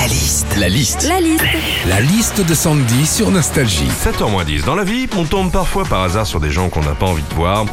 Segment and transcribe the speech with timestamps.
[0.00, 0.56] La liste.
[0.56, 1.08] La liste.
[1.08, 1.44] La liste.
[1.86, 3.84] La liste de Sandy sur Nostalgie.
[3.84, 4.64] 7h10.
[4.64, 7.22] Dans la vie, on tombe parfois par hasard sur des gens qu'on n'a pas envie
[7.22, 7.66] de voir.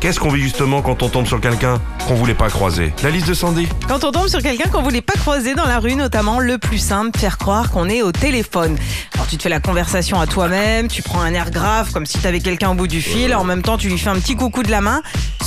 [0.00, 1.78] Qu'est-ce qu'on vit justement quand on tombe sur quelqu'un
[2.08, 2.94] qu'on voulait pas croiser?
[3.04, 5.78] La liste de Sandy Quand on tombe sur quelqu'un qu'on voulait pas croiser dans la
[5.78, 8.78] rue, notamment, le plus simple, faire croire qu'on est au téléphone.
[9.14, 12.18] Alors tu te fais la conversation à toi-même, tu prends un air grave comme si
[12.18, 14.62] t'avais quelqu'un au bout du fil, en même temps tu lui fais un petit coucou
[14.62, 15.02] de la main.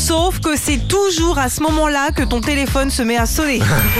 [0.05, 3.57] Sauf que c'est toujours à ce moment-là que ton téléphone se met à sonner.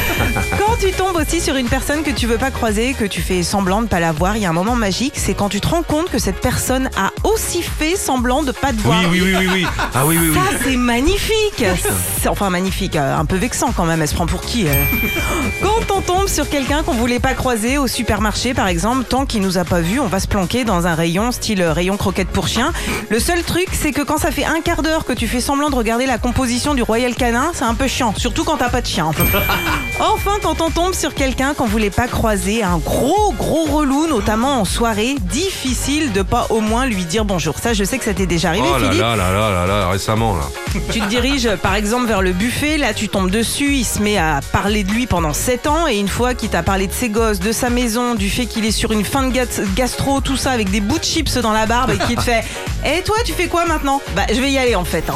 [0.59, 3.41] quand tu tombes aussi sur une personne que tu veux pas croiser, que tu fais
[3.41, 5.67] semblant de pas la voir, il y a un moment magique, c'est quand tu te
[5.67, 8.99] rends compte que cette personne a aussi fait semblant de pas te voir.
[9.09, 9.67] Oui, oui, oui, oui, oui.
[9.95, 10.35] Ah oui, oui, oui.
[10.35, 11.63] Ça, c'est magnifique.
[12.21, 14.01] C'est- Enfin, magnifique, euh, un peu vexant quand même.
[14.01, 14.67] Elle se prend pour qui
[15.63, 19.41] Quand on tombe sur quelqu'un qu'on voulait pas croiser au supermarché, par exemple, tant qu'il
[19.41, 22.27] nous a pas vu, on va se planquer dans un rayon style euh, rayon croquette
[22.29, 22.73] pour chien.
[23.09, 25.69] Le seul truc, c'est que quand ça fait un quart d'heure que tu fais semblant
[25.71, 28.81] de regarder la composition du Royal Canin, c'est un peu chiant, surtout quand t'as pas
[28.81, 29.11] de chien.
[29.97, 34.59] Enfin, quand on tombe sur quelqu'un qu'on voulait pas croiser, un gros gros relou, notamment
[34.59, 37.55] en soirée, difficile de pas au moins lui dire bonjour.
[37.59, 39.01] Ça, je sais que ça t'est déjà arrivé, Oh là Philippe.
[39.01, 40.43] là là là là là, récemment là.
[40.91, 44.17] Tu te diriges par exemple vers le buffet, là tu tombes dessus, il se met
[44.17, 47.07] à parler de lui pendant 7 ans et une fois qu'il t'a parlé de ses
[47.07, 50.35] gosses, de sa maison, du fait qu'il est sur une fin de gas- gastro, tout
[50.35, 52.43] ça avec des bouts de chips dans la barbe et qu'il te fait
[52.85, 54.01] Et toi tu fais quoi maintenant?
[54.13, 55.05] Bah je vais y aller en fait.
[55.09, 55.15] hein.